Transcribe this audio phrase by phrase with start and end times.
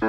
[0.00, 0.08] God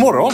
[0.00, 0.32] morgon!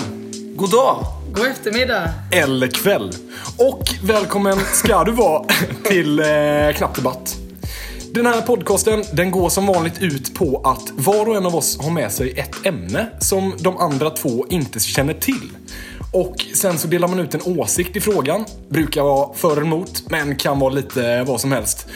[0.57, 1.05] God dag!
[1.33, 2.11] God eftermiddag.
[2.33, 3.13] Eller kväll.
[3.59, 5.45] Och välkommen ska du vara
[5.85, 6.27] till eh,
[6.77, 7.37] Knapp Debatt.
[8.15, 11.79] Den här podcasten den går som vanligt ut på att var och en av oss
[11.81, 15.51] har med sig ett ämne som de andra två inte känner till.
[16.13, 18.45] Och sen så delar man ut en åsikt i frågan.
[18.69, 21.89] Brukar vara för eller emot, men kan vara lite vad som helst.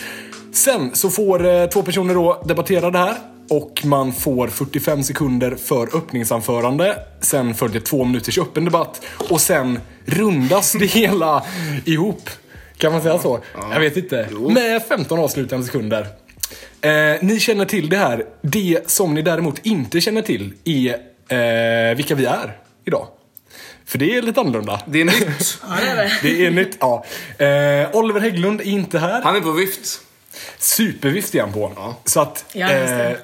[0.52, 3.14] Sen så får eh, två personer då debattera det här.
[3.50, 6.98] Och man får 45 sekunder för öppningsanförande.
[7.20, 9.02] Sen följer två minuters öppen debatt.
[9.30, 11.42] Och sen rundas det hela
[11.84, 12.30] ihop.
[12.77, 13.38] Kan man säga så?
[13.72, 14.28] Jag vet inte.
[14.50, 16.06] Med 15 avslutande sekunder.
[16.80, 16.91] Eh,
[17.22, 18.24] ni känner till det här.
[18.42, 20.94] Det som ni däremot inte känner till är
[21.28, 23.06] eh, vilka vi är idag.
[23.87, 24.80] För det är lite annorlunda.
[24.87, 25.59] Det är nytt.
[25.69, 26.11] Ja, det är det.
[26.23, 27.05] Det är nytt, ja.
[27.38, 29.23] Eh, Oliver Hägglund är inte här.
[29.23, 30.00] Han är på vift.
[30.58, 31.95] Supervift är han på.
[32.05, 32.45] Så att...
[32.53, 33.17] Ja, det.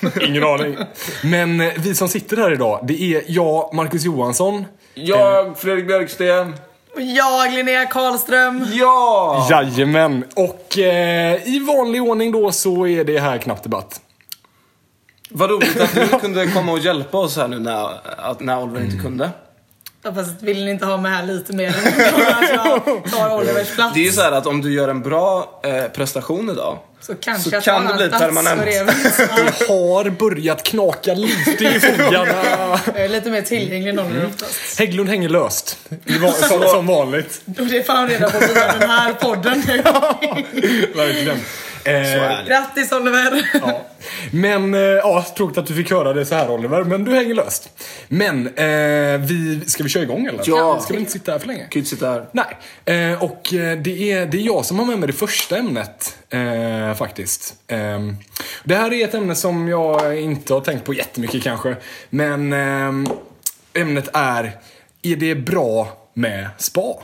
[0.28, 0.76] ingen aning.
[1.22, 4.64] Men eh, vi som sitter här idag, det är jag, Marcus Johansson.
[4.94, 6.54] Jag, Fredrik Björksten.
[6.96, 8.66] Jag, Linnea Karlström.
[8.72, 9.46] Ja!
[9.50, 10.24] Jajamän.
[10.36, 14.00] Och eh, i vanlig ordning då så är det här knappt debatt.
[15.30, 18.84] Vad roligt att du kunde komma och hjälpa oss här nu när, att, när Oliver
[18.84, 19.30] inte kunde.
[20.04, 21.74] Ja, Fast vill ni inte ha mig här lite mer än
[22.34, 23.94] att jag tar Olivers plats?
[23.94, 27.14] Det är ju så här att om du gör en bra eh, prestation idag Så
[27.14, 28.60] kanske så kan det bli permanent.
[28.64, 32.34] Det har börjat knaka lite i fogarna.
[32.94, 34.78] Jag är lite mer tillgänglig än Oliver oftast.
[34.78, 35.78] Hägglund hänger löst.
[36.48, 37.40] Som, som vanligt.
[37.44, 39.82] Det får han reda på via den här podden nu.
[40.94, 41.40] Verkligen.
[41.84, 42.46] Eh.
[42.46, 43.50] Grattis Oliver!
[43.62, 43.86] Ja.
[44.30, 47.34] Men, eh, ja, tråkigt att du fick höra det så här Oliver, men du hänger
[47.34, 47.82] löst.
[48.08, 50.42] Men, eh, vi, ska vi köra igång eller?
[50.46, 50.80] Ja.
[50.80, 51.66] Ska vi inte sitta här för länge?
[51.70, 52.28] Kan inte sitta här.
[52.32, 55.56] Nej, eh, och eh, det är, det är jag som har med mig det första
[55.56, 57.54] ämnet eh, faktiskt.
[57.66, 57.78] Eh,
[58.64, 61.76] det här är ett ämne som jag inte har tänkt på jättemycket kanske.
[62.10, 63.10] Men eh,
[63.74, 64.52] ämnet är,
[65.02, 66.94] är det bra med spa?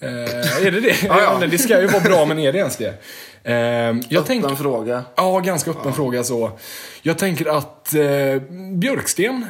[0.00, 1.02] Eh, är det det?
[1.08, 1.46] Ja, ja.
[1.50, 2.94] Det ska ju vara bra, men är det ens det?
[3.44, 5.04] Eh, jag Öppen tänker, fråga.
[5.16, 6.58] Ja, ganska öppen fråga så.
[7.02, 9.46] Jag tänker att eh, Björksten,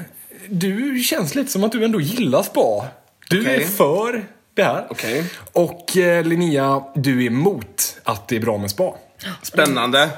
[0.48, 2.86] du känns lite som att du ändå gillar spa.
[3.28, 3.56] Du Okej.
[3.56, 4.24] är för
[4.54, 4.86] det här.
[4.90, 5.24] Okej.
[5.52, 8.94] Och eh, Linnea, du är emot att det är bra med spa.
[9.42, 10.08] Spännande.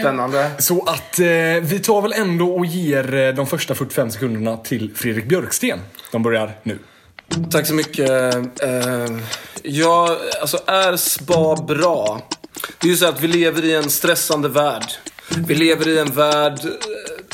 [0.00, 0.50] Spännande.
[0.58, 1.26] Så att eh,
[1.62, 5.78] vi tar väl ändå och ger eh, de första 45 sekunderna till Fredrik Björksten.
[6.12, 6.78] De börjar nu.
[7.50, 8.10] Tack så mycket.
[8.62, 9.18] Eh,
[9.62, 12.22] ja, alltså är spa bra?
[12.80, 14.84] Det är ju så att vi lever i en stressande värld.
[15.28, 16.70] Vi lever i en värld eh,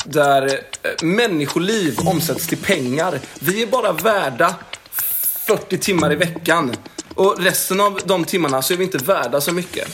[0.05, 0.45] där
[0.83, 3.19] eh, människoliv omsätts till pengar.
[3.39, 4.55] Vi är bara värda
[5.47, 6.75] 40 timmar i veckan.
[7.17, 9.87] Och resten av de timmarna så är vi inte värda så mycket.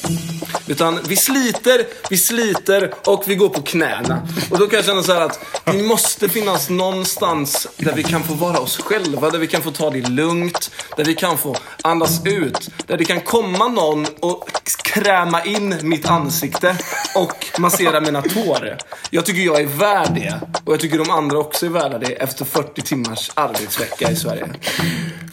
[0.67, 4.27] Utan vi sliter, vi sliter och vi går på knäna.
[4.51, 8.23] Och då kan jag känna så här att det måste finnas någonstans där vi kan
[8.23, 11.55] få vara oss själva, där vi kan få ta det lugnt, där vi kan få
[11.83, 14.49] andas ut, där det kan komma någon och
[14.83, 16.77] kräma in mitt ansikte
[17.15, 18.77] och massera mina tår.
[19.09, 20.39] Jag tycker jag är värd det.
[20.65, 24.49] Och jag tycker de andra också är värda det efter 40 timmars arbetsvecka i Sverige.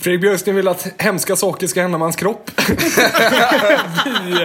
[0.00, 2.50] Fredrik Björksten vill att hemska saker ska hända med hans kropp.
[4.25, 4.43] vi,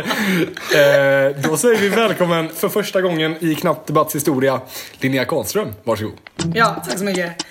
[0.78, 4.62] eh, då säger vi välkommen för första gången i Knappt Debatts historia,
[5.00, 5.74] Linnea Karlström.
[5.84, 6.14] Varsågod.
[6.54, 7.46] Ja, tack så mycket.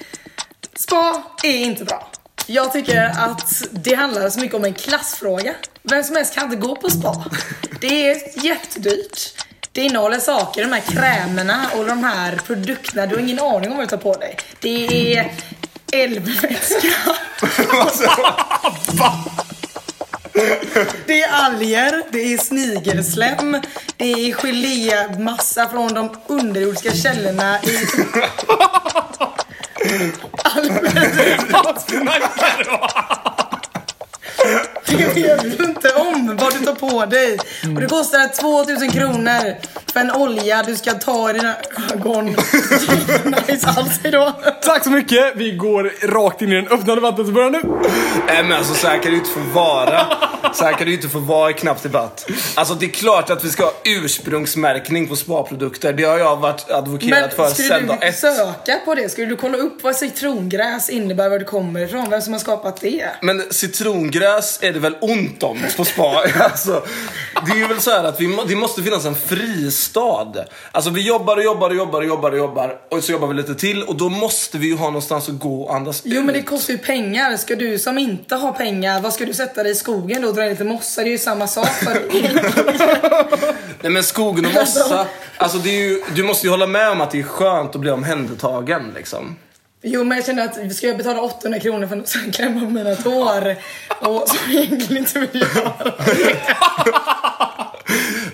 [0.76, 2.10] Spa är inte bra.
[2.47, 5.54] Jag tycker att det handlar så mycket om en klassfråga.
[5.82, 7.25] Vem som helst kan inte gå på spa.
[7.81, 9.44] Det är jättedyrt.
[9.72, 13.06] Det innehåller saker, de här krämerna och de här produkterna.
[13.06, 14.36] Du har ingen aning om vad du tar på dig.
[14.60, 15.32] Det är
[16.03, 16.88] älvvätska.
[21.06, 23.60] Det är alger, det är snigelslem,
[23.97, 27.78] det är gelémassa från de underjordiska källorna i
[34.87, 37.39] Det vet du inte om vad du tar på dig.
[37.74, 39.57] Och det kostar 2000 kronor
[39.94, 41.54] för en olja du ska ta i dina
[41.92, 42.24] ögon.
[43.48, 44.32] nice alls idag.
[44.62, 45.32] Tack så mycket!
[45.36, 47.60] Vi går rakt in i den öppna debatten som börjar nu.
[48.26, 50.06] Nej men alltså så här kan det ju inte få vara.
[50.54, 52.27] Så här kan det ju inte få vara i Knapp Debatt.
[52.54, 55.92] Alltså det är klart att vi ska ha ursprungsmärkning på spaprodukter.
[55.92, 58.18] Det har jag varit advokerat för Men sedan skulle dag du ett.
[58.18, 59.09] söka på det?
[59.09, 62.80] Skulle du kolla upp vad citrongräs innebär, var det kommer ifrån, vem som har skapat
[62.80, 63.09] det?
[63.22, 66.24] Men citrongräs är det väl ont om på spa?
[66.41, 66.83] Alltså,
[67.47, 70.33] det är ju väl så här att vi det måste finnas en fristad.
[70.72, 73.34] Alltså vi jobbar och jobbar och jobbar och jobbar och jobbar och så jobbar vi
[73.34, 76.24] lite till och då måste vi ju ha någonstans att gå och andas Jo ut.
[76.27, 77.36] men det kostar ju pengar.
[77.36, 80.50] Ska du som inte har pengar, vad ska du sätta dig i skogen då ner
[80.50, 81.02] lite mossa?
[81.02, 81.94] Det är ju samma sak för
[83.82, 85.06] Nej men skogen och mossa,
[85.36, 87.80] alltså det är ju, du måste ju hålla med om att det är skönt att
[87.80, 89.36] bli omhändertagen liksom.
[89.82, 92.94] Jo men jag känner att ska jag betala 800 kronor för att klämma på mina
[92.96, 93.56] tår?
[94.00, 95.72] Och som jag egentligen inte vill göra.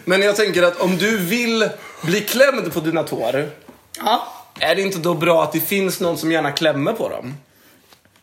[0.05, 1.69] Men jag tänker att om du vill
[2.03, 3.49] bli klämd på dina tår,
[4.05, 4.23] Ja.
[4.61, 7.35] är det inte då bra att det finns någon som gärna klämmer på dem?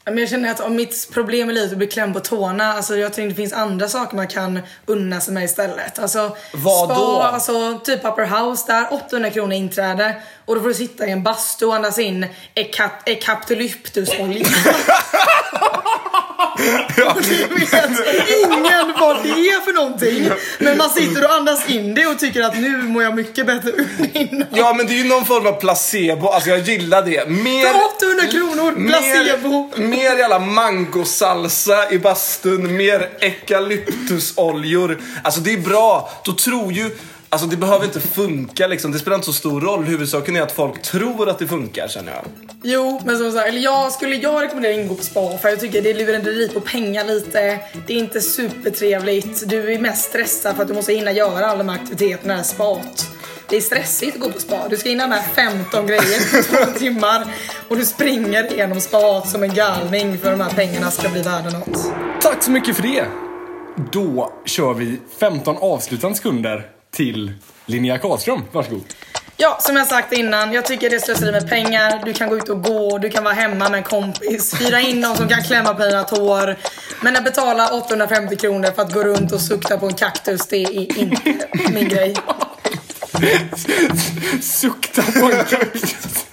[0.08, 2.74] Men jag känner att om mitt problem i livet är att bli klämd på tårna,
[2.74, 6.00] alltså jag tror det finns andra saker man kan unna sig med istället.
[6.00, 7.22] Alltså, Vad då?
[7.22, 10.22] Alltså typ Upper House där, 800 kronor inträde.
[10.46, 12.26] Och då får du sitta i en bastu och andas in
[12.56, 14.46] ekap- ekapolyptusolja.
[16.38, 17.74] Och du vet
[18.46, 20.30] ingen vad det är för någonting.
[20.60, 23.72] Men man sitter och andas in det och tycker att nu mår jag mycket bättre
[24.14, 24.48] innan.
[24.52, 27.30] Ja men det är ju någon form av placebo, alltså jag gillar det.
[27.30, 27.66] Mer...
[27.66, 29.72] För 800 kronor, placebo.
[29.76, 35.02] Mer, mer jävla mangosalsa i bastun, mer eukalyptusoljor.
[35.24, 36.10] Alltså det är bra.
[36.26, 36.98] Då tror ju...
[37.30, 38.92] Alltså det behöver inte funka liksom.
[38.92, 39.84] Det spelar inte så stor roll.
[39.84, 42.26] Huvudsaken är att folk tror att det funkar känner jag.
[42.64, 45.60] Jo, men som sagt, eller jag skulle jag rekommendera att ingå på spa för jag
[45.60, 47.60] tycker det är lurendrejeri på pengar lite.
[47.88, 49.50] Det är inte supertrevligt.
[49.50, 52.44] Du är mest stressad för att du måste hinna göra alla de här aktiviteterna i
[52.44, 53.08] spat.
[53.50, 54.68] Det är stressigt att gå på spa.
[54.70, 57.28] Du ska hinna med 15 grejer på två timmar
[57.68, 61.22] och du springer igenom spat som en galning för att de här pengarna ska bli
[61.22, 61.92] värda något.
[62.22, 63.06] Tack så mycket för det.
[63.92, 67.34] Då kör vi 15 avslutande sekunder till
[67.66, 68.42] Linnea Karlström.
[68.52, 68.84] Varsågod.
[69.40, 72.02] Ja, som jag sagt innan, jag tycker det är slöseri med pengar.
[72.06, 75.00] Du kan gå ut och gå, du kan vara hemma med en kompis, hyra in
[75.00, 76.56] någon som kan klämma på dina tår.
[77.02, 80.58] Men att betala 850 kronor för att gå runt och sukta på en kaktus, det
[80.58, 82.16] är inte min grej.
[84.42, 86.26] Sukta på en kaktus.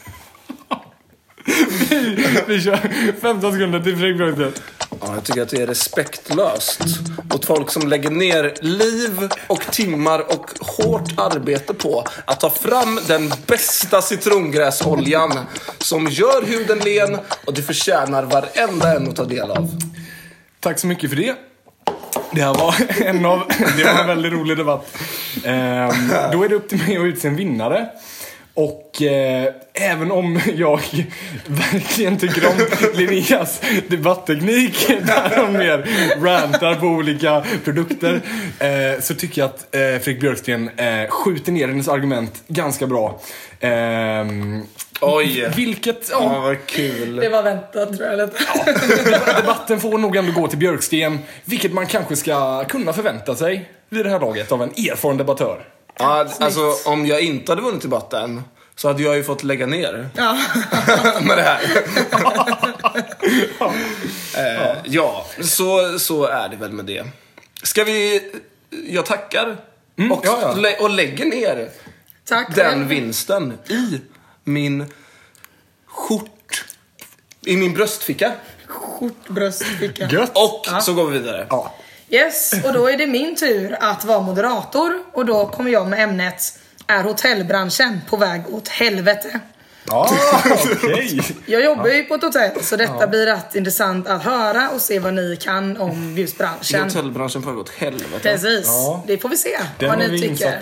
[1.90, 4.54] Vi, vi kör 15 sekunder till Fredrik.
[5.00, 6.80] Ja, jag tycker att det är respektlöst
[7.32, 13.00] mot folk som lägger ner liv och timmar och hårt arbete på att ta fram
[13.06, 15.38] den bästa citrongräsoljan
[15.78, 19.70] som gör huden len och det förtjänar varenda en att ta del av.
[20.60, 21.34] Tack så mycket för det.
[22.32, 22.74] Det här var
[23.06, 23.42] en, av,
[23.76, 24.96] det var en väldigt rolig debatt.
[25.44, 27.88] Ehm, då är det upp till mig att utse en vinnare.
[28.54, 30.80] Och eh, även om jag
[31.46, 35.86] verkligen tycker om Linneas debattteknik där hon mer
[36.24, 38.20] rantar på olika produkter
[38.58, 43.20] eh, så tycker jag att eh, Fredrik Björksten eh, skjuter ner hennes argument ganska bra.
[43.60, 44.62] Ehm,
[45.00, 45.50] Oj!
[45.56, 47.16] vilket, Ja, ja, vad kul.
[47.16, 49.40] Det var väntat tror jag lite.
[49.40, 54.04] debatten får nog ändå gå till Björksten, vilket man kanske ska kunna förvänta sig vid
[54.04, 55.73] det här laget av en erfaren debattör.
[55.98, 58.42] Ja, alltså, om jag inte hade vunnit debatten
[58.76, 60.38] så hade jag ju fått lägga ner Ja.
[61.22, 61.60] med det här.
[64.36, 67.04] Eh, ja, så, så är det väl med det.
[67.62, 68.30] Ska vi...
[68.88, 69.56] Jag tackar och,
[69.98, 70.54] Mm, ja, ja.
[70.54, 71.70] lä- och lägger ner
[72.28, 72.86] Tack den själv.
[72.88, 74.00] vinsten i
[74.44, 74.84] min
[75.86, 76.64] skjort...
[77.46, 78.32] I min bröstficka.
[78.66, 80.08] Skjortbröstficka.
[80.10, 80.32] Gött!
[80.34, 81.46] Och så går vi vidare.
[81.50, 81.74] Ja.
[82.14, 86.02] Yes, och då är det min tur att vara moderator och då kommer jag med
[86.02, 89.40] ämnet Är hotellbranschen på väg åt helvete?
[89.86, 90.10] Ja,
[90.82, 91.20] okej.
[91.46, 94.98] Jag jobbar ju på ett hotell så detta blir rätt intressant att höra och se
[94.98, 96.82] vad ni kan om just branschen.
[96.84, 98.18] hotellbranschen på åt helvete.
[98.22, 99.04] Precis, Ja.
[99.06, 100.54] det får vi se Den vad ni tycker.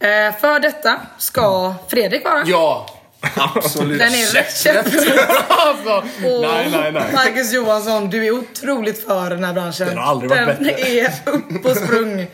[0.00, 2.42] Eh, för detta ska Fredrik vara.
[2.46, 2.99] Ja,
[3.36, 3.98] absolut.
[3.98, 4.66] Den är rätt.
[5.48, 7.12] Alltså, nej, nej, nej.
[7.12, 9.86] Marcus Johansson, du är otroligt för den här branschen.
[9.86, 10.90] Den har aldrig varit den bättre.
[10.90, 12.26] är upp och sprung.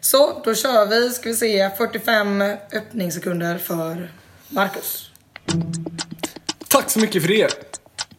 [0.00, 1.10] Så, då kör vi.
[1.10, 1.70] Ska vi se.
[1.78, 4.10] 45 öppningssekunder för
[4.48, 5.10] Marcus.
[6.68, 7.48] Tack så mycket för det.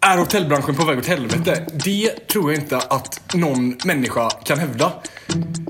[0.02, 1.66] Är hotellbranschen på väg åt helvete?
[1.74, 4.92] Det tror jag inte att någon människa kan hävda.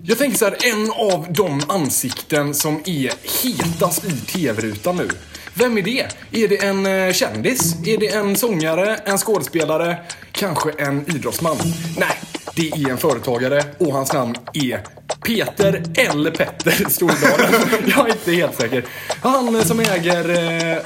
[0.04, 3.12] Jag tänker så här, en av de ansikten som är
[3.44, 5.10] hetast i tv-rutan nu.
[5.58, 6.08] Vem är det?
[6.32, 7.88] Är det en eh, kändis?
[7.88, 8.96] Är det en sångare?
[9.06, 9.98] En skådespelare?
[10.32, 11.58] Kanske en idrottsman?
[11.98, 12.20] Nej,
[12.56, 14.84] det är en företagare och hans namn är
[15.26, 17.54] Peter eller Petter Stordalen.
[17.86, 18.86] jag är inte helt säker.
[19.22, 20.78] Han eh, som äger eh,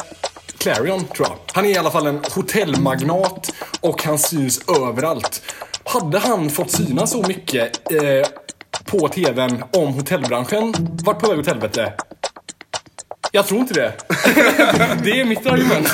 [0.57, 1.37] Clarion, tror jag.
[1.53, 5.41] Han är i alla fall en hotellmagnat och han syns överallt.
[5.83, 8.29] hade han fått synas så mycket eh,
[8.85, 10.73] på TVn om hotellbranschen
[11.03, 11.93] varit på väg åt helvete?
[13.31, 13.93] Jag tror inte det.
[15.03, 15.87] det är mitt argument.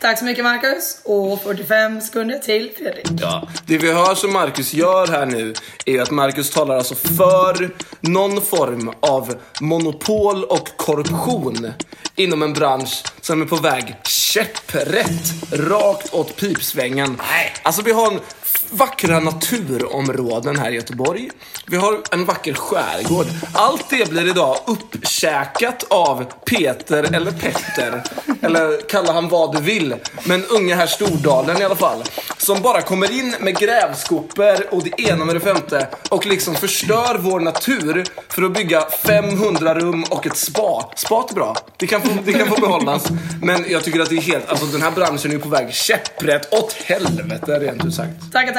[0.00, 1.00] Tack så mycket Marcus.
[1.04, 3.06] Och 45 sekunder till Fredrik.
[3.20, 5.54] Ja, det vi hör som Marcus gör här nu
[5.86, 11.72] är att Marcus talar alltså för någon form av monopol och korruption
[12.16, 17.20] inom en bransch som är på väg käpprätt rakt åt pipsvängen.
[17.62, 18.20] Alltså vi har en
[18.70, 21.30] vackra naturområden här i Göteborg.
[21.66, 23.26] Vi har en vacker skärgård.
[23.54, 28.02] Allt det blir idag uppkäkat av Peter eller Petter.
[28.42, 29.94] Eller kalla han vad du vill.
[30.24, 32.02] Men unge herr Stordalen i alla fall.
[32.38, 35.88] Som bara kommer in med grävskopor och det ena med det femte.
[36.08, 40.92] Och liksom förstör vår natur för att bygga 500 rum och ett spa.
[40.96, 41.56] Spat är bra.
[41.76, 43.08] Det kan få, det kan få behållas.
[43.42, 45.74] Men jag tycker att det är helt, alltså den här branschen är ju på väg
[45.74, 48.32] käpprätt åt helvete rent ut sagt.
[48.32, 48.57] Tackar, tackar.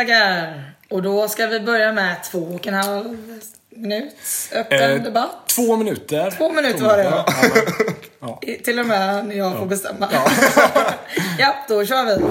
[0.89, 3.17] Och då ska vi börja med två och en halv
[3.75, 5.29] minuts öppen Eh, debatt.
[5.55, 6.31] Två minuter.
[6.37, 7.03] Två minuter var det.
[7.03, 7.25] Ja,
[8.19, 8.39] ja.
[8.63, 10.07] Till och med när jag får bestämma.
[11.39, 11.55] Ja.
[11.67, 12.23] då kör vi.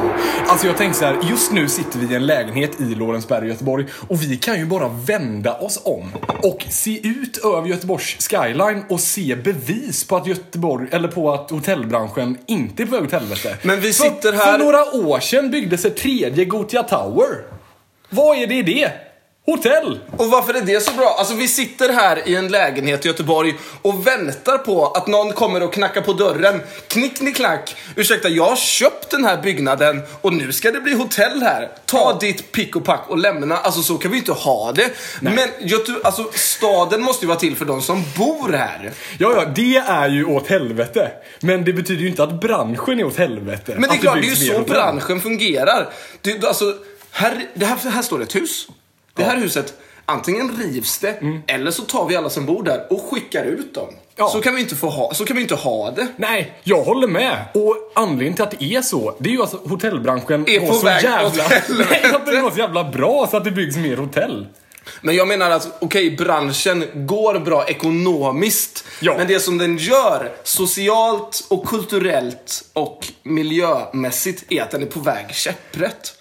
[0.49, 3.49] Alltså jag tänker så här, just nu sitter vi i en lägenhet i Lorensberg i
[3.49, 8.85] Göteborg och vi kan ju bara vända oss om och se ut över Göteborgs skyline
[8.89, 13.13] och se bevis på att Göteborg, eller på att hotellbranschen inte är på väg åt
[13.13, 13.57] helvete.
[13.63, 17.29] Men vi För- sitter här- För några år sedan byggdes ett tredje Gothia Tower.
[18.11, 18.93] Vad är det i det?
[19.47, 20.01] Hotell!
[20.17, 21.17] Och varför är det så bra?
[21.19, 25.63] Alltså vi sitter här i en lägenhet i Göteborg och väntar på att någon kommer
[25.63, 26.61] och knackar på dörren.
[26.89, 27.77] Knick, knick, knack.
[27.97, 31.69] Ursäkta, jag har köpt den här byggnaden och nu ska det bli hotell här.
[31.87, 33.57] Ta ditt pick och pack och lämna.
[33.57, 34.91] Alltså så kan vi inte ha det.
[35.21, 38.93] Men Göte alltså, staden måste ju vara till för de som bor här.
[39.19, 41.11] Ja, ja, det är ju åt helvete.
[41.41, 43.75] Men det betyder ju inte att branschen är åt helvete.
[43.79, 44.71] Men det är klart, det är ju så hotell.
[44.71, 45.89] branschen fungerar.
[46.23, 46.75] Det, alltså,
[47.11, 48.69] här, det här, här står det ett hus.
[49.15, 49.75] Det här huset,
[50.05, 53.89] antingen rivs det eller så tar vi alla som bor där och skickar ut dem.
[54.17, 54.29] Ja.
[54.29, 56.07] Så, kan vi inte få ha, så kan vi inte ha det.
[56.17, 57.45] Nej, jag håller med.
[57.55, 60.87] Och anledningen till att det är så, det är ju att hotellbranschen Är på så
[60.87, 61.45] väg jävla...
[61.91, 64.47] Nej, att det går så jävla bra så att det byggs mer hotell.
[65.01, 68.85] Men jag menar att, okej, branschen går bra ekonomiskt.
[69.01, 69.15] Ja.
[69.17, 75.01] Men det som den gör socialt och kulturellt och miljömässigt är att den är på
[75.01, 76.15] väg käpprätt.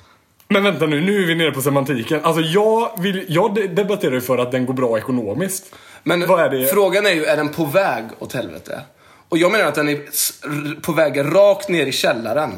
[0.47, 2.19] Men vänta nu, nu är vi nere på semantiken.
[2.23, 5.65] Alltså jag, vill, jag de- debatterar ju för att den går bra ekonomiskt.
[6.03, 6.67] Men Vad är det?
[6.67, 8.81] frågan är ju, är den på väg åt helvete?
[9.29, 10.01] Och jag menar att den är
[10.81, 12.51] på väg rakt ner i källaren.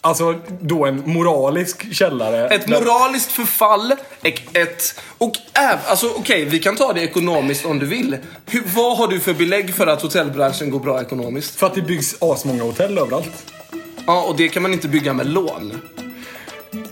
[0.00, 2.48] Alltså då en moralisk källare.
[2.48, 4.56] Ett moraliskt förfall, ett...
[4.56, 8.16] ett och äv, alltså okej, vi kan ta det ekonomiskt om du vill.
[8.46, 11.54] Hur, vad har du för belägg för att hotellbranschen går bra ekonomiskt?
[11.58, 13.52] För att det byggs asmånga hotell överallt.
[14.06, 15.72] Ja, och det kan man inte bygga med lån.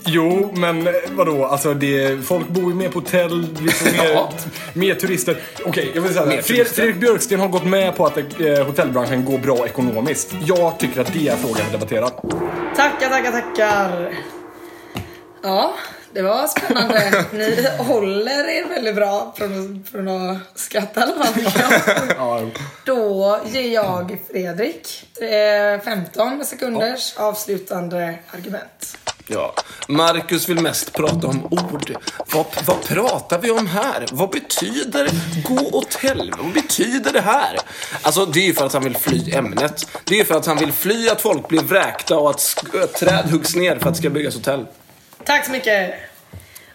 [0.07, 1.45] Jo, men eh, vadå?
[1.47, 4.31] Alltså det, folk bor ju mer på hotell, vi får mer, Ja.
[4.73, 5.37] mer turister.
[5.65, 6.43] Okej, jag vill säga Mer.
[6.43, 6.75] Fred, turister.
[6.75, 10.31] Fredrik Björksten har gått med på att eh, hotellbranschen går bra ekonomiskt.
[10.47, 12.11] Jag tycker att det är frågan vi debatterar.
[12.77, 14.15] Tackar, tackar, tackar.
[15.43, 15.75] Ja,
[16.13, 17.25] det var spännande.
[17.33, 22.51] Ni håller er väldigt bra från, från att skratta i alla fall.
[22.85, 28.99] Då ger jag Fredrik eh, 15 sekunders avslutande argument.
[29.29, 29.55] Ja.
[29.89, 31.93] Marcus vill mest prata om ord.
[32.33, 34.07] Vad, vad pratar vi om här?
[34.13, 35.11] Vad betyder
[35.43, 36.39] gå åt helvete?
[36.43, 37.59] Vad betyder det här?
[38.03, 39.87] Alltså, det är ju för att han vill fly ämnet.
[40.05, 42.57] Det är ju för att han vill fly att folk blir vräkta och att
[42.95, 44.67] träd huggs ner för att det ska byggas hotell.
[45.25, 45.95] Tack så mycket!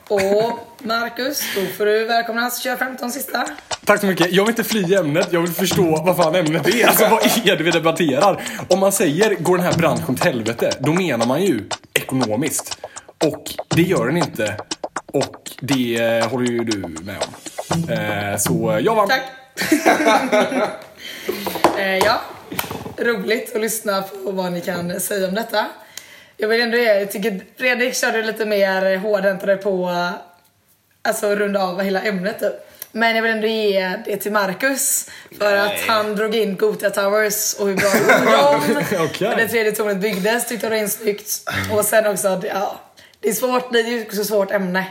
[0.08, 2.64] Och Marcus, då får du välkomnas.
[2.64, 3.46] Kör 15 sista.
[3.86, 4.32] Tack så mycket.
[4.32, 6.88] Jag vill inte fly ämnet, jag vill förstå vad fan ämnet är.
[6.88, 8.42] Alltså vad är det vi debatterar?
[8.68, 11.64] Om man säger går den här branschen till helvete, då menar man ju
[12.12, 12.78] ekonomiskt.
[13.24, 14.58] Och det gör den inte.
[15.06, 17.90] Och det eh, håller ju du med om.
[17.90, 19.08] Eh, så jag vann.
[19.08, 19.24] Tack!
[21.80, 22.22] eh, ja,
[22.98, 25.66] roligt att lyssna på vad ni kan säga om detta.
[26.38, 30.08] Jag vill ändå ge, jag tycker Fredrik körde lite mer hårdhäntare på
[31.02, 32.71] alltså runda av hela ämnet typ.
[32.92, 37.54] Men jag vill ändå ge det till Marcus för att han drog in Gothia Towers
[37.54, 38.84] och hur bra det dem.
[39.06, 39.30] Okej.
[39.30, 41.50] När det tredje tornet byggdes tyckte jag det var insnyggt.
[41.72, 42.80] Och sen också, ja,
[43.20, 44.86] det är svårt, det är ju ett svårt ämne.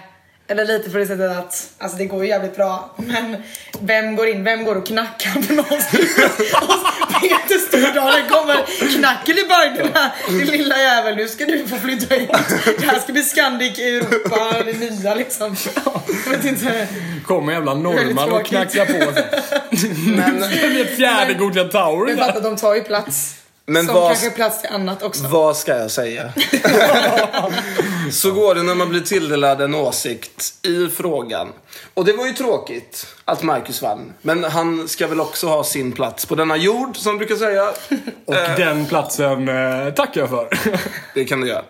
[0.51, 2.95] Eller lite på det sättet att, alltså det går ju jävligt bra.
[2.97, 3.37] Men
[3.81, 5.91] vem går in, vem går och knackar på någons
[7.21, 8.57] Peter Stordalen kommer,
[9.49, 10.11] baggarna.
[10.29, 12.29] Din lilla jävel, nu ska du få flytta ut.
[12.79, 15.57] Det här ska bli Scandic i Europa, det nya liksom.
[16.25, 16.89] Jag vet inte.
[17.27, 19.21] Kommer jävla norrman och knackar på.
[20.17, 22.07] Men, Det blir ett fjärde Gothia Tower.
[22.07, 23.40] Men fatta, de tar ju plats.
[23.71, 25.29] Men Som vad, kanske är plats till annat också.
[25.29, 26.33] vad ska jag säga?
[28.13, 31.49] Så går det när man blir tilldelad en åsikt i frågan.
[31.95, 34.13] Och det var ju tråkigt att Marcus vann.
[34.23, 37.69] Men han ska väl också ha sin plats på denna jord, som man brukar säga.
[38.25, 40.49] Och den platsen eh, tackar jag för.
[41.15, 41.65] Det kan du göra.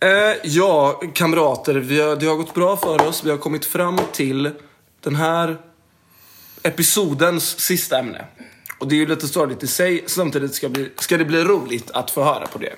[0.00, 1.74] Eh, ja, kamrater.
[1.74, 3.24] Vi har, det har gått bra för oss.
[3.24, 4.50] Vi har kommit fram till
[5.00, 5.56] den här
[6.62, 8.24] episodens sista ämne.
[8.78, 10.04] Och det är ju lite störigt i sig.
[10.06, 12.72] Samtidigt ska, bli, ska det bli roligt att få höra på det.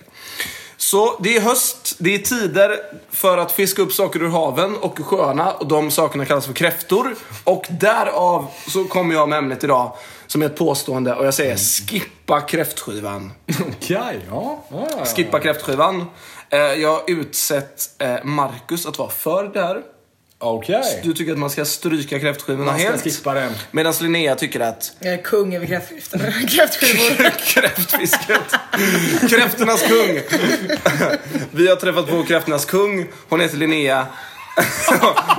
[0.77, 2.79] Så det är höst, det är tider
[3.11, 5.53] för att fiska upp saker ur haven och ur sjöarna.
[5.53, 7.15] Och de sakerna kallas för kräftor.
[7.45, 9.93] Och därav så kommer jag med ämnet idag
[10.27, 13.33] som är ett påstående och jag säger skippa kräftskivan.
[13.69, 14.65] Okej, ja.
[14.71, 15.05] ja, ja.
[15.05, 16.05] Skippa kräftskivan.
[16.51, 19.83] Eh, Jag har utsett eh, Marcus att vara för det här.
[20.41, 21.01] Okej.
[21.05, 23.05] Du tycker att man ska stryka kräftskivorna Man ska helt.
[23.05, 23.53] skippa den.
[23.71, 25.67] Medan Linnea tycker att Jag är kung över.
[26.49, 27.31] Kräftskivor.
[27.47, 28.41] kräftfisket,
[29.31, 30.21] kräftornas kung.
[31.51, 33.07] Vi har träffat på kräftornas kung.
[33.29, 34.07] Hon heter Linnea.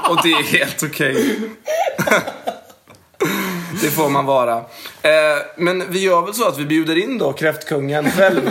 [0.10, 1.36] Och det är helt okej.
[3.82, 4.58] Det får man vara.
[5.02, 5.12] Eh,
[5.58, 8.50] Men vi gör väl så att vi bjuder in då kräftkungen själv.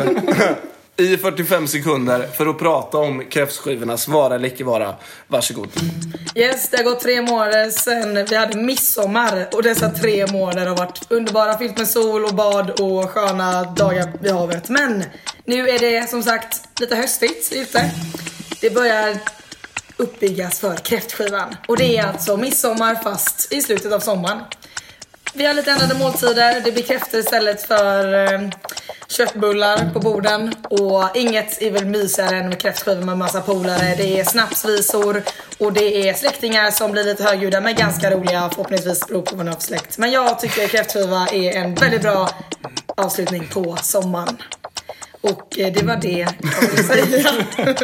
[0.99, 4.95] I 45 sekunder för att prata om kräftskivornas vara eller icke vara.
[5.27, 5.69] Varsågod.
[6.35, 10.77] Yes, det har gått tre månader sedan vi hade midsommar och dessa tre månader har
[10.77, 14.69] varit underbara, fyllt med sol och bad och sköna dagar vid havet.
[14.69, 15.05] Men
[15.45, 17.91] nu är det som sagt lite höstigt ute.
[18.61, 19.19] Det börjar
[19.97, 24.39] uppbyggas för kräftskivan och det är alltså midsommar fast i slutet av sommaren.
[25.35, 26.61] Vi har lite ändrade måltider.
[26.65, 28.41] Det blir kräftor istället för eh,
[29.09, 30.55] köttbullar på borden.
[30.63, 33.95] Och inget är väl mysigare än med kräftskivor med massa polare.
[33.97, 35.23] Det är snapsvisor
[35.59, 38.51] och det är släktingar som blir lite högljudda men ganska roliga.
[38.55, 39.99] Förhoppningsvis beror på vad man har för släkt.
[39.99, 42.29] Men jag tycker kräftskiva är en väldigt bra
[42.97, 44.37] avslutning på sommaren.
[45.21, 47.33] Och eh, det var det jag ville säga.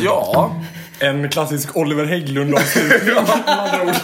[0.00, 0.54] Ja,
[1.00, 3.14] En klassisk Oliver Hägglund-avslutning.
[3.46, 3.96] med andra ord.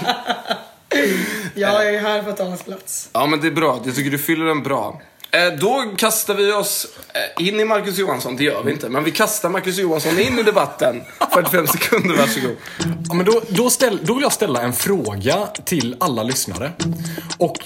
[1.55, 3.09] Jag är här för att ta hans plats.
[3.13, 3.81] ja men det är bra.
[3.85, 5.01] Jag tycker du fyller den bra.
[5.31, 6.87] Eh, Då kastar vi oss
[7.39, 8.37] eh, in i Marcus Johansson.
[8.37, 8.89] Det gör vi inte.
[8.89, 11.03] Men vi kastar Marcus Johansson in i debatten.
[11.33, 12.57] 45 sekunder, varsågod.
[13.09, 16.73] Ja, men då, då, ställ, då vill jag ställa en fråga till alla lyssnare.
[17.39, 17.57] Och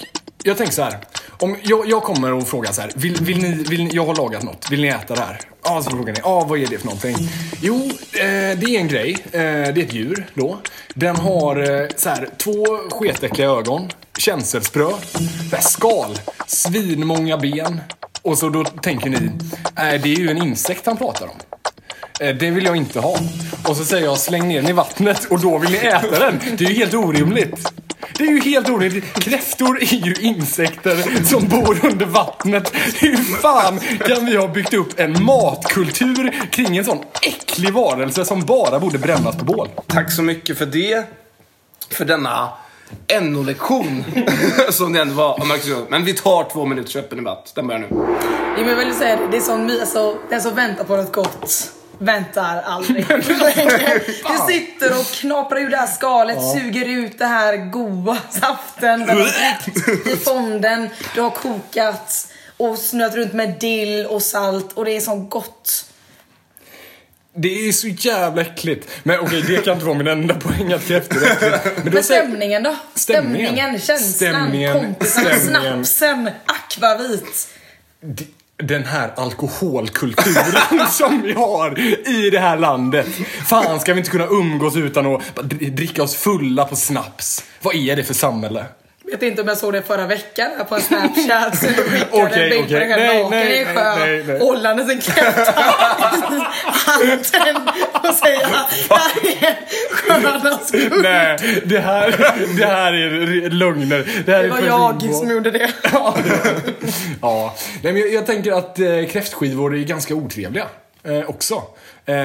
[0.43, 0.97] jag tänker så här.
[1.29, 2.91] Om jag, jag kommer och frågar så här.
[2.95, 4.71] Vill, vill ni, vill ni, jag har lagat något.
[4.71, 5.39] Vill ni äta det här?
[5.63, 6.19] Ja, så frågar ni.
[6.23, 7.15] Ja, vad är det för någonting?
[7.61, 7.75] Jo,
[8.13, 9.17] eh, det är en grej.
[9.31, 10.57] Eh, det är ett djur då.
[10.93, 13.89] Den har eh, så här, två sketäckliga ögon.
[14.17, 14.87] Känselsprö.
[15.61, 16.19] Skal.
[16.47, 17.81] Svinmånga ben.
[18.21, 19.17] Och så då tänker ni.
[19.75, 21.35] Eh, det är ju en insekt han pratar om.
[22.19, 23.17] Eh, det vill jag inte ha.
[23.67, 26.39] Och så säger jag släng ner den i vattnet och då vill ni äta den.
[26.57, 27.73] Det är ju helt orimligt.
[28.17, 29.13] Det är ju helt orimligt.
[29.13, 32.73] Kräftor är ju insekter som bor under vattnet.
[32.95, 38.41] Hur fan kan vi ha byggt upp en matkultur kring en sån äcklig varelse som
[38.41, 39.69] bara borde brännas på bål?
[39.87, 41.05] Tack så mycket för det.
[41.91, 42.49] För denna
[43.21, 44.03] NO-lektion.
[44.69, 45.87] som det ändå var.
[45.89, 47.51] Men vi tar två minuters öppen debatt.
[47.55, 47.87] Den börjar nu.
[47.91, 47.97] Jo,
[48.57, 51.13] men jag vill säga det, det är som my- alltså, den som väntar på något
[51.13, 51.71] gott
[52.01, 53.07] väntar aldrig.
[54.27, 59.09] du sitter och knaprar ur det här skalet, suger ut det här goda saften
[60.13, 60.89] i fonden.
[61.15, 65.85] Du har kokat och snurrat runt med dill och salt och det är så gott.
[67.33, 68.87] Det är så jävla äckligt.
[69.03, 71.77] Men okej, det kan inte vara min enda poäng att kräftor är äckligt.
[71.83, 72.75] Men Men stämningen då?
[72.95, 73.47] Stämningen.
[73.47, 75.85] Stämningen, känslan, Stämningen, kompisarna, stämningen.
[75.85, 77.47] snapsen, akvavit.
[78.01, 78.25] D-
[78.63, 83.07] den här alkoholkulturen som vi har i det här landet.
[83.45, 87.43] Fan, ska vi inte kunna umgås utan att dricka oss fulla på snaps?
[87.61, 88.65] Vad är det för samhälle?
[89.11, 91.57] Vet inte om jag såg det förra veckan här på en snapchat.
[91.57, 92.79] Så skickade Okej, en bild på okej.
[92.79, 94.39] dig själv naken i en sjö.
[94.45, 96.39] Hållandes en kräfta i
[96.85, 97.67] handen
[98.03, 99.57] och säga här är
[99.95, 101.01] sjöarnas kung.
[101.01, 104.23] Nej, det här, det här är lögner.
[104.25, 105.69] Det, här Det är var för jag som gjorde det.
[105.93, 106.63] Ja, det-
[107.21, 107.55] ja.
[107.83, 110.65] Nej, men jag, jag tänker att eh, kräftskivor är ganska otrevliga
[111.03, 111.55] eh, också.
[112.05, 112.15] Eh,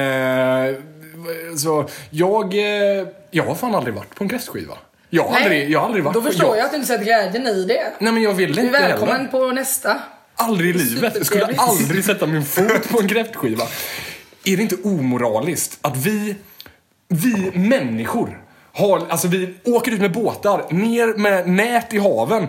[1.59, 4.75] så jag, eh, jag har fan aldrig varit på en kräftskiva.
[5.11, 7.47] Jag har, aldrig, jag har aldrig varit Då förstår jag att du inte sett glädjen
[7.47, 7.93] i det.
[7.99, 9.29] Nej men jag vill Du är inte välkommen heller.
[9.29, 10.01] på nästa.
[10.37, 11.13] Aldrig i livet.
[11.17, 13.65] Jag skulle aldrig sätta min fot på en kräftskiva.
[14.45, 16.37] Är det inte omoraliskt att vi,
[17.09, 18.43] vi människor
[18.73, 22.47] har, alltså vi åker ut med båtar, ner med nät i haven,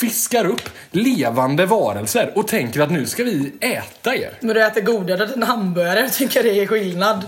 [0.00, 4.38] fiskar upp levande varelser och tänker att nu ska vi äta er.
[4.40, 7.24] Men du äter godare än hamburgare, tycker jag det är skillnad.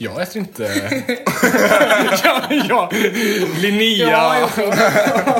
[0.00, 0.62] Jag äter inte...
[2.24, 2.90] ja, ja.
[3.60, 4.10] Linnea.
[4.10, 4.48] Ja.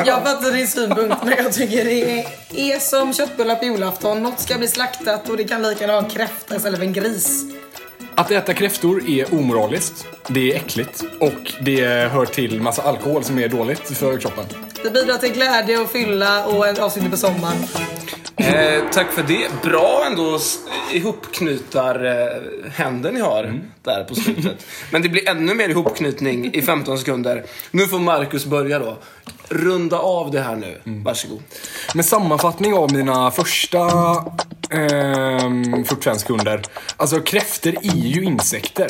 [0.06, 4.22] Jag fattar din synpunkt, men jag tycker det är, är som köttbullar på julafton.
[4.22, 6.92] Något ska bli slaktat och det kan lika gärna vara en kräfta istället för en
[6.92, 7.44] gris.
[8.14, 10.06] Att äta kräftor är omoraliskt.
[10.28, 11.04] Det är äckligt.
[11.20, 14.44] Och det hör till massa alkohol som är dåligt för kroppen.
[14.82, 17.56] Det bidrar till glädje och fylla och en avslutning på sommaren.
[18.38, 19.62] Eh, tack för det.
[19.62, 20.38] Bra ändå
[20.92, 24.66] ihopknutar eh, händer ni har där på slutet.
[24.92, 27.44] Men det blir ännu mer ihopknytning i 15 sekunder.
[27.70, 28.98] Nu får Marcus börja då.
[29.48, 30.80] Runda av det här nu.
[30.84, 31.42] Varsågod.
[31.94, 33.78] Med sammanfattning av mina första
[34.70, 36.62] ehm, 45 sekunder.
[36.96, 38.88] Alltså kräftor är ju insekter.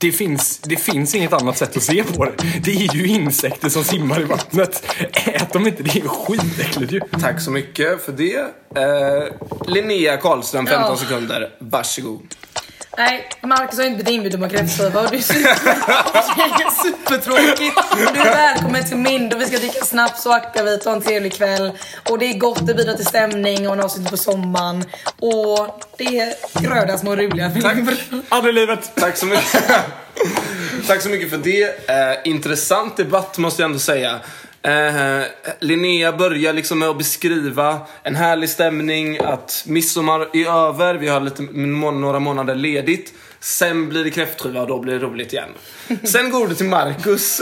[0.00, 2.32] Det finns, det finns inget annat sätt att se på det.
[2.62, 4.82] Det är ju insekter som simmar i vattnet.
[5.26, 7.00] Ät dem inte, det är skitäckligt ju.
[7.20, 8.36] Tack så mycket för det.
[8.76, 9.34] Eh,
[9.66, 10.96] Linnea Karlström, 15 Ja.
[10.96, 11.50] sekunder.
[11.58, 12.34] Varsågod.
[12.98, 17.76] Nej, Marcus har inte blivit inbjuden på kräftskiva och det är, super, supertråkigt.
[18.14, 21.02] Du är välkommen till Mind och vi ska dricka snaps och akvavit och ha en
[21.02, 21.72] trevlig kväll.
[22.10, 24.84] Och det är gott, det bidrar till stämning och en avslutning på sommaren.
[25.20, 26.34] Och det är
[26.68, 27.76] röda små roliga Tack.
[28.28, 28.92] Aldrig i livet.
[28.94, 29.64] Tack så mycket.
[30.86, 31.88] Tack så mycket för det.
[31.88, 34.20] Eh, intressant debatt måste jag ändå säga.
[34.62, 35.22] Eh,
[35.60, 41.20] Linnea börjar liksom med att beskriva en härlig stämning, att midsommar är över, vi har
[41.20, 43.14] lite, några månader ledigt.
[43.40, 45.50] Sen blir det kräftskiva och då blir det roligt igen.
[46.04, 47.40] Sen går det till Marcus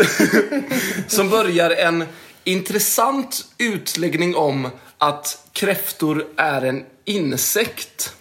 [1.08, 2.04] som börjar en
[2.44, 8.12] intressant utläggning om att kräftor är en insekt.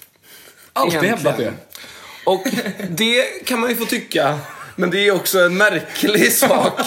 [0.75, 1.53] Alltid hävdat det.
[2.23, 2.43] Och
[2.89, 4.39] det kan man ju få tycka.
[4.75, 6.81] Men det är också en märklig sak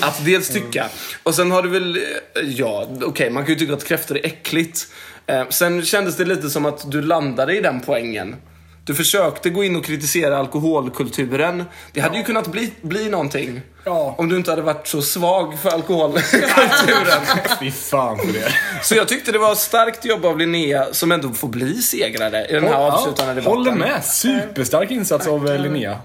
[0.00, 0.88] att dels tycka.
[1.22, 4.26] Och sen har du väl, eh, ja, okej, man kan ju tycka att kräftor är
[4.26, 4.86] äckligt.
[5.26, 8.36] Eh, sen kändes det lite som att du landade i den poängen.
[8.84, 11.64] Du försökte gå in och kritisera alkoholkulturen.
[11.92, 13.60] Det hade ju kunnat bli, bli någonting.
[13.84, 14.14] Ja.
[14.18, 17.22] Om du inte hade varit så svag för alkoholkulturen.
[17.60, 18.52] Fy fan för det.
[18.82, 22.46] Så jag tyckte det var ett starkt jobb av Linnea som ändå får bli segrare
[22.46, 23.58] i den här avslutande debatten.
[23.58, 24.04] Håller med.
[24.04, 25.98] Superstark insats av eh, Linnea.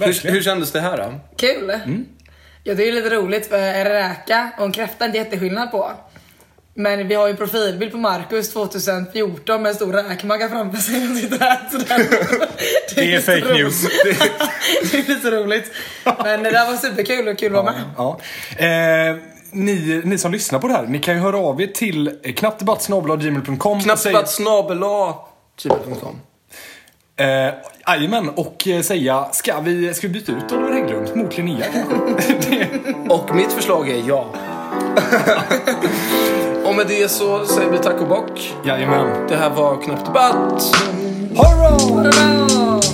[0.00, 1.20] Hur, hur kändes det här då?
[1.36, 1.80] Kul!
[2.64, 5.92] Ja, det är lite roligt för en räka och en kräfta är inte jätteskillnad på.
[6.78, 11.10] Men vi har ju en profilbild på Marcus 2014 med en stor räkmacka framför sig
[11.10, 12.06] och sitter och äter den.
[12.94, 13.62] Det är lite fake roligt.
[13.62, 13.82] news.
[14.92, 15.70] det är lite roligt.
[16.04, 17.82] Men det där var superkul och kul att vara med.
[17.96, 18.20] Ja.
[18.56, 19.16] Eh,
[19.50, 22.32] ni, ni som lyssnar på det här, ni kan ju höra av er till eh,
[22.32, 25.14] knappdebattsnabel.gmail.com Knappspatt snabel A.
[25.62, 26.20] gmail.com.
[27.16, 27.54] Eh,
[27.88, 32.32] Jajamän, och eh, säga, ska vi, ska vi byta ut Oliver Hägglund mot Linnea kanske?
[32.50, 32.68] det,
[33.08, 34.34] Och mitt förslag är ja.
[36.76, 38.54] och med det så säger vi tack och bock.
[38.64, 39.26] jajamän.
[39.28, 40.76] Det här var Knappt Debatt.
[41.34, 42.02] Hurra!
[42.02, 42.85] Bra!